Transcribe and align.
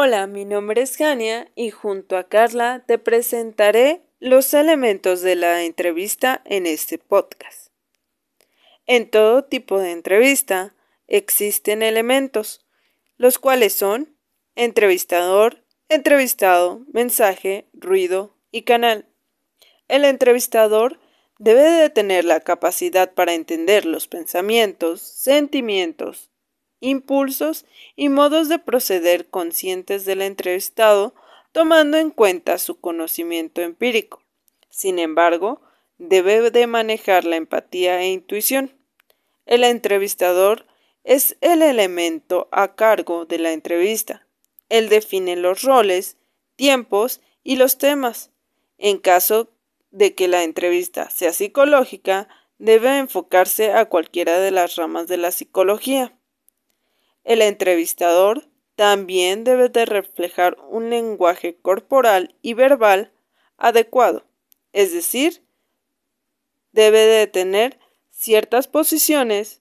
Hola, 0.00 0.28
mi 0.28 0.44
nombre 0.44 0.82
es 0.82 0.96
Gania 0.96 1.50
y 1.56 1.72
junto 1.72 2.16
a 2.16 2.28
Carla 2.28 2.84
te 2.86 2.98
presentaré 2.98 4.00
los 4.20 4.54
elementos 4.54 5.22
de 5.22 5.34
la 5.34 5.64
entrevista 5.64 6.40
en 6.44 6.66
este 6.66 6.98
podcast. 6.98 7.72
En 8.86 9.10
todo 9.10 9.42
tipo 9.42 9.80
de 9.80 9.90
entrevista 9.90 10.72
existen 11.08 11.82
elementos, 11.82 12.64
los 13.16 13.40
cuales 13.40 13.72
son 13.72 14.16
entrevistador, 14.54 15.64
entrevistado, 15.88 16.84
mensaje, 16.92 17.66
ruido 17.72 18.36
y 18.52 18.62
canal. 18.62 19.08
El 19.88 20.04
entrevistador 20.04 21.00
debe 21.40 21.72
de 21.72 21.90
tener 21.90 22.24
la 22.24 22.38
capacidad 22.38 23.14
para 23.14 23.34
entender 23.34 23.84
los 23.84 24.06
pensamientos, 24.06 25.00
sentimientos, 25.02 26.30
impulsos 26.80 27.64
y 27.96 28.08
modos 28.08 28.48
de 28.48 28.58
proceder 28.58 29.28
conscientes 29.28 30.04
del 30.04 30.22
entrevistado, 30.22 31.14
tomando 31.52 31.96
en 31.96 32.10
cuenta 32.10 32.58
su 32.58 32.80
conocimiento 32.80 33.60
empírico. 33.62 34.22
Sin 34.70 34.98
embargo, 34.98 35.60
debe 35.98 36.50
de 36.50 36.66
manejar 36.66 37.24
la 37.24 37.36
empatía 37.36 38.00
e 38.00 38.08
intuición. 38.08 38.72
El 39.46 39.64
entrevistador 39.64 40.66
es 41.04 41.36
el 41.40 41.62
elemento 41.62 42.48
a 42.52 42.74
cargo 42.74 43.24
de 43.24 43.38
la 43.38 43.52
entrevista. 43.52 44.26
Él 44.68 44.88
define 44.88 45.36
los 45.36 45.62
roles, 45.62 46.18
tiempos 46.56 47.20
y 47.42 47.56
los 47.56 47.78
temas. 47.78 48.30
En 48.76 48.98
caso 48.98 49.48
de 49.90 50.14
que 50.14 50.28
la 50.28 50.44
entrevista 50.44 51.08
sea 51.10 51.32
psicológica, 51.32 52.28
debe 52.58 52.98
enfocarse 52.98 53.72
a 53.72 53.86
cualquiera 53.86 54.38
de 54.38 54.50
las 54.50 54.76
ramas 54.76 55.08
de 55.08 55.16
la 55.16 55.30
psicología. 55.30 56.17
El 57.28 57.42
entrevistador 57.42 58.48
también 58.74 59.44
debe 59.44 59.68
de 59.68 59.84
reflejar 59.84 60.56
un 60.70 60.88
lenguaje 60.88 61.58
corporal 61.60 62.34
y 62.40 62.54
verbal 62.54 63.12
adecuado, 63.58 64.24
es 64.72 64.94
decir, 64.94 65.44
debe 66.72 67.00
de 67.00 67.26
tener 67.26 67.78
ciertas 68.08 68.66
posiciones, 68.66 69.60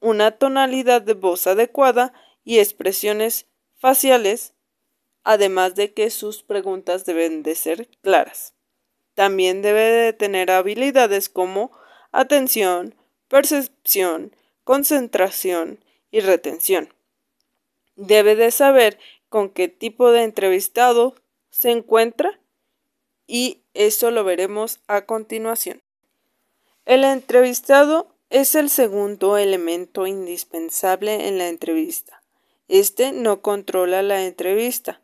una 0.00 0.32
tonalidad 0.32 1.00
de 1.00 1.14
voz 1.14 1.46
adecuada 1.46 2.12
y 2.42 2.58
expresiones 2.58 3.46
faciales, 3.76 4.54
además 5.22 5.76
de 5.76 5.94
que 5.94 6.10
sus 6.10 6.42
preguntas 6.42 7.06
deben 7.06 7.44
de 7.44 7.54
ser 7.54 7.88
claras. 8.02 8.52
También 9.14 9.62
debe 9.62 9.82
de 9.82 10.12
tener 10.12 10.50
habilidades 10.50 11.28
como 11.28 11.70
atención, 12.10 12.96
percepción, 13.28 14.34
concentración 14.64 15.84
y 16.10 16.18
retención. 16.18 16.95
Debe 17.96 18.36
de 18.36 18.50
saber 18.50 18.98
con 19.28 19.50
qué 19.50 19.68
tipo 19.68 20.10
de 20.12 20.22
entrevistado 20.22 21.14
se 21.50 21.70
encuentra 21.70 22.38
y 23.26 23.62
eso 23.74 24.10
lo 24.10 24.24
veremos 24.24 24.80
a 24.86 25.06
continuación. 25.06 25.82
El 26.84 27.04
entrevistado 27.04 28.14
es 28.30 28.54
el 28.54 28.70
segundo 28.70 29.36
elemento 29.38 30.06
indispensable 30.06 31.28
en 31.28 31.38
la 31.38 31.48
entrevista. 31.48 32.22
Este 32.68 33.12
no 33.12 33.42
controla 33.42 34.02
la 34.02 34.24
entrevista. 34.24 35.00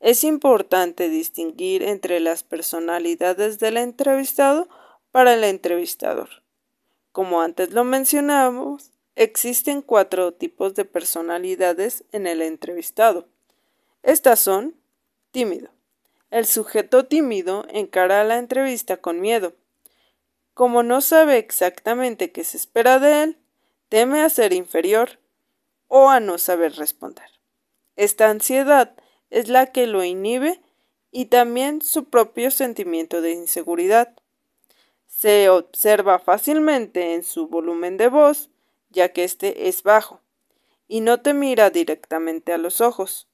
Es 0.00 0.24
importante 0.24 1.08
distinguir 1.08 1.82
entre 1.82 2.20
las 2.20 2.42
personalidades 2.42 3.58
del 3.58 3.76
entrevistado 3.76 4.68
para 5.10 5.34
el 5.34 5.44
entrevistador. 5.44 6.28
Como 7.12 7.42
antes 7.42 7.72
lo 7.72 7.84
mencionamos, 7.84 8.91
existen 9.16 9.82
cuatro 9.82 10.32
tipos 10.32 10.74
de 10.74 10.84
personalidades 10.84 12.04
en 12.12 12.26
el 12.26 12.42
entrevistado. 12.42 13.28
Estas 14.02 14.40
son 14.40 14.76
tímido. 15.30 15.70
El 16.30 16.46
sujeto 16.46 17.04
tímido 17.04 17.66
encara 17.70 18.24
la 18.24 18.38
entrevista 18.38 18.96
con 18.96 19.20
miedo. 19.20 19.54
Como 20.54 20.82
no 20.82 21.00
sabe 21.00 21.38
exactamente 21.38 22.32
qué 22.32 22.44
se 22.44 22.56
espera 22.56 22.98
de 22.98 23.22
él, 23.22 23.38
teme 23.88 24.22
a 24.22 24.30
ser 24.30 24.52
inferior 24.52 25.18
o 25.88 26.08
a 26.08 26.20
no 26.20 26.38
saber 26.38 26.74
responder. 26.76 27.28
Esta 27.96 28.30
ansiedad 28.30 28.94
es 29.28 29.48
la 29.48 29.66
que 29.66 29.86
lo 29.86 30.04
inhibe 30.04 30.60
y 31.10 31.26
también 31.26 31.82
su 31.82 32.06
propio 32.06 32.50
sentimiento 32.50 33.20
de 33.20 33.32
inseguridad. 33.32 34.14
Se 35.06 35.50
observa 35.50 36.18
fácilmente 36.18 37.14
en 37.14 37.22
su 37.22 37.48
volumen 37.48 37.98
de 37.98 38.08
voz, 38.08 38.48
ya 38.92 39.12
que 39.12 39.24
éste 39.24 39.68
es 39.68 39.82
bajo, 39.82 40.20
y 40.86 41.00
no 41.00 41.20
te 41.20 41.34
mira 41.34 41.70
directamente 41.70 42.52
a 42.52 42.58
los 42.58 42.80
ojos. 42.80 43.28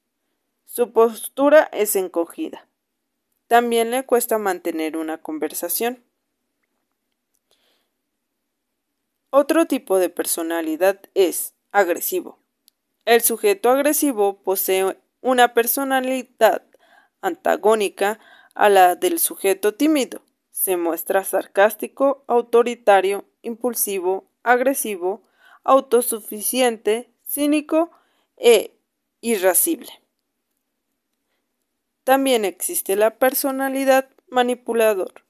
Su 0.65 0.91
postura 0.91 1.69
es 1.71 1.95
encogida. 1.95 2.67
También 3.47 3.91
le 3.91 4.05
cuesta 4.05 4.37
mantener 4.37 4.95
una 4.95 5.17
conversación. 5.17 6.03
Otro 9.31 9.65
tipo 9.65 9.99
de 9.99 10.09
personalidad 10.09 11.01
es 11.13 11.53
agresivo. 11.71 12.39
El 13.05 13.21
sujeto 13.21 13.69
agresivo 13.69 14.41
posee 14.41 14.97
una 15.21 15.53
personalidad 15.53 16.63
antagónica 17.21 18.19
a 18.53 18.69
la 18.69 18.95
del 18.95 19.19
sujeto 19.19 19.73
tímido. 19.73 20.21
Se 20.51 20.77
muestra 20.77 21.23
sarcástico, 21.23 22.23
autoritario, 22.27 23.25
impulsivo, 23.41 24.29
agresivo, 24.43 25.23
autosuficiente, 25.63 27.11
cínico 27.25 27.91
e 28.37 28.73
irascible. 29.21 29.89
También 32.03 32.45
existe 32.45 32.95
la 32.95 33.17
personalidad 33.17 34.09
manipulador. 34.29 35.25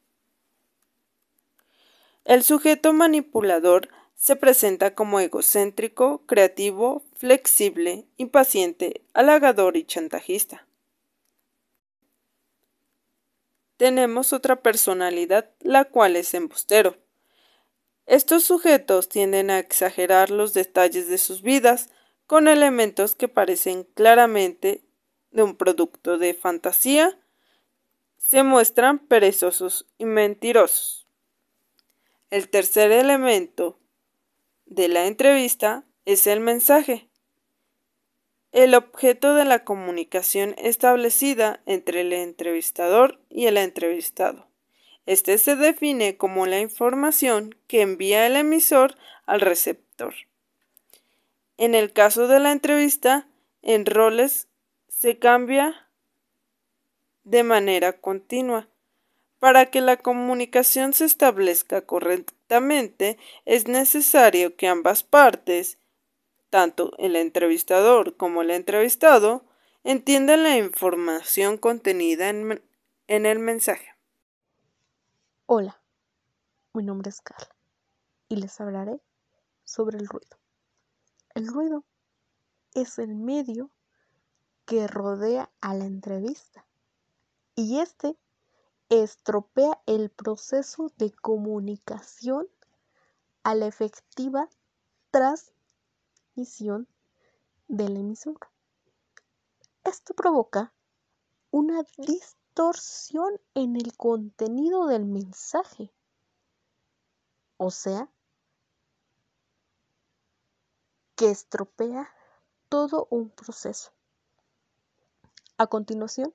El 2.26 2.44
sujeto 2.44 2.94
manipulador 2.94 3.90
se 4.16 4.36
presenta 4.36 4.96
como 4.96 5.20
egocéntrico, 5.20 6.26
creativo, 6.26 7.04
flexible, 7.16 8.06
impaciente, 8.18 9.02
halagador 9.14 9.78
y 9.78 9.86
chantajista. 9.86 10.68
Tenemos 13.78 14.34
otra 14.34 14.62
personalidad, 14.62 15.52
la 15.62 15.86
cual 15.86 16.18
es 16.18 16.34
embustero. 16.34 16.98
Estos 18.10 18.44
sujetos 18.44 19.08
tienden 19.08 19.52
a 19.52 19.60
exagerar 19.60 20.32
los 20.32 20.56
detalles 20.56 21.08
de 21.10 21.20
sus 21.20 21.44
vidas 21.44 21.92
con 22.26 22.48
elementos 22.48 23.14
que 23.14 23.28
parecen 23.28 23.84
claramente 23.84 24.84
de 25.30 25.44
un 25.44 25.56
producto 25.56 26.18
de 26.18 26.34
fantasía, 26.34 27.20
se 28.18 28.42
muestran 28.42 28.98
perezosos 28.98 29.86
y 30.00 30.06
mentirosos. 30.06 31.06
El 32.32 32.50
tercer 32.50 32.92
elemento 32.92 33.78
de 34.66 34.88
la 34.88 35.06
entrevista 35.06 35.86
es 36.06 36.26
el 36.26 36.40
mensaje, 36.40 37.12
el 38.52 38.74
objeto 38.74 39.36
de 39.36 39.46
la 39.46 39.64
comunicación 39.64 40.56
establecida 40.58 41.62
entre 41.68 42.02
el 42.02 42.14
entrevistador 42.14 43.22
y 43.30 43.46
el 43.46 43.58
entrevistado. 43.58 44.49
Este 45.10 45.40
se 45.40 45.56
define 45.56 46.18
como 46.18 46.46
la 46.46 46.60
información 46.60 47.56
que 47.66 47.82
envía 47.82 48.28
el 48.28 48.36
emisor 48.36 48.96
al 49.26 49.42
receptor. 49.42 50.14
En 51.58 51.74
el 51.74 51.94
caso 51.94 52.28
de 52.28 52.40
la 52.40 52.52
entrevista, 52.52 53.28
en 53.64 53.88
roles 53.88 54.50
se 54.88 55.18
cambia 55.18 55.90
de 57.24 57.42
manera 57.42 58.00
continua. 58.00 58.68
Para 59.40 59.72
que 59.72 59.82
la 59.82 59.98
comunicación 59.98 60.94
se 60.94 61.06
establezca 61.06 61.82
correctamente, 61.82 63.18
es 63.46 63.68
necesario 63.68 64.56
que 64.58 64.68
ambas 64.68 65.02
partes, 65.02 65.80
tanto 66.52 66.94
el 67.00 67.16
entrevistador 67.16 68.16
como 68.16 68.44
el 68.44 68.52
entrevistado, 68.52 69.44
entiendan 69.84 70.44
la 70.44 70.56
información 70.56 71.58
contenida 71.58 72.30
en, 72.30 72.62
en 73.08 73.26
el 73.26 73.40
mensaje. 73.40 73.99
Hola, 75.52 75.82
mi 76.76 76.84
nombre 76.84 77.10
es 77.10 77.22
Carla 77.22 77.56
y 78.28 78.36
les 78.36 78.62
hablaré 78.62 79.02
sobre 79.64 79.98
el 79.98 80.08
ruido. 80.08 80.38
El 81.34 81.48
ruido 81.48 81.84
es 82.76 83.00
el 83.00 83.16
medio 83.16 83.72
que 84.68 84.86
rodea 84.86 85.50
a 85.60 85.74
la 85.74 85.86
entrevista 85.86 86.68
y 87.56 87.80
este 87.80 88.16
estropea 88.90 89.82
el 89.88 90.12
proceso 90.12 90.92
de 90.98 91.12
comunicación 91.14 92.48
a 93.42 93.56
la 93.56 93.66
efectiva 93.66 94.50
transmisión 95.10 96.88
del 97.68 97.98
emisor. 97.98 98.38
Esto 99.84 100.14
provoca 100.14 100.76
una 101.50 101.82
distorsión 101.98 102.39
en 103.54 103.78
el 103.78 103.96
contenido 103.96 104.86
del 104.88 105.06
mensaje. 105.06 105.94
O 107.56 107.72
sea, 107.72 108.10
que 111.16 111.30
estropea 111.30 112.10
todo 112.68 113.08
un 113.12 113.30
proceso. 113.30 113.92
A 115.58 115.68
continuación, 115.68 116.34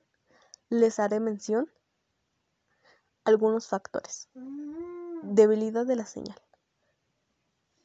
les 0.69 0.99
haré 0.99 1.19
mención 1.19 1.71
algunos 3.23 3.67
factores. 3.67 4.27
Debilidad 5.21 5.85
de 5.85 5.95
la 5.95 6.05
señal. 6.07 6.41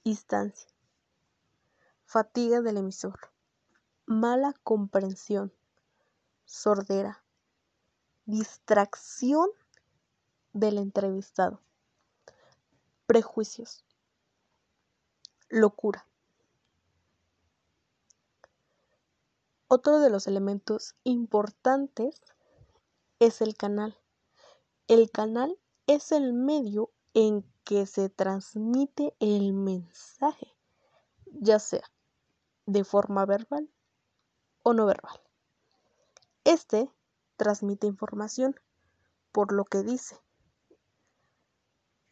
Instancia. 0.04 0.68
Fatiga 2.06 2.62
del 2.62 2.78
emisor. 2.78 3.18
Mala 4.06 4.54
comprensión. 4.64 5.52
Sordera. 6.46 7.22
Distracción 8.30 9.50
del 10.52 10.78
entrevistado. 10.78 11.60
Prejuicios. 13.06 13.84
Locura. 15.48 16.06
Otro 19.66 19.98
de 19.98 20.10
los 20.10 20.28
elementos 20.28 20.94
importantes 21.02 22.22
es 23.18 23.40
el 23.40 23.56
canal. 23.56 23.98
El 24.86 25.10
canal 25.10 25.58
es 25.88 26.12
el 26.12 26.32
medio 26.32 26.92
en 27.14 27.44
que 27.64 27.84
se 27.86 28.10
transmite 28.10 29.12
el 29.18 29.52
mensaje, 29.54 30.54
ya 31.26 31.58
sea 31.58 31.90
de 32.66 32.84
forma 32.84 33.26
verbal 33.26 33.68
o 34.62 34.72
no 34.72 34.86
verbal. 34.86 35.20
Este 36.44 36.92
transmite 37.40 37.86
información 37.86 38.54
por 39.32 39.50
lo 39.50 39.64
que 39.64 39.82
dice 39.82 40.20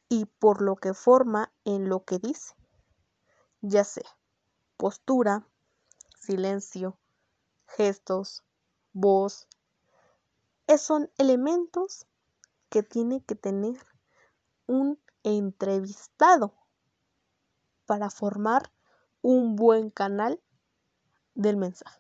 y 0.09 0.25
por 0.25 0.63
lo 0.63 0.77
que 0.77 0.95
forma 0.95 1.53
en 1.67 1.91
lo 1.91 2.03
que 2.07 2.19
dice, 2.19 2.55
ya 3.61 3.85
sea 3.85 4.09
postura, 4.79 5.47
silencio, 6.19 6.99
gestos, 7.67 8.43
voz. 8.95 9.49
son 10.79 11.11
elementos 11.19 12.07
que 12.71 12.83
tiene 12.83 13.23
que 13.23 13.35
tener 13.35 13.77
un 14.67 14.99
entrevistado 15.25 16.55
para 17.85 18.09
formar 18.09 18.73
un 19.21 19.57
buen 19.57 19.91
canal 19.91 20.41
del 21.35 21.59
mensaje. 21.59 21.98